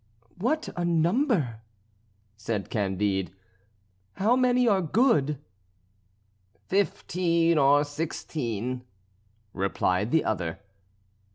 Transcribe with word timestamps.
"What 0.39 0.67
a 0.75 0.83
number!" 0.83 1.61
said 2.35 2.71
Candide. 2.71 3.33
"How 4.13 4.35
many 4.35 4.65
good?" 4.91 5.37
"Fifteen 6.65 7.59
or 7.59 7.83
sixteen," 7.83 8.81
replied 9.53 10.09
the 10.09 10.25
other. 10.25 10.57